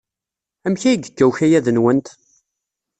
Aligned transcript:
Amek 0.65 0.83
ay 0.83 0.95
yekka 1.01 1.25
ukayad-nwent? 1.29 2.07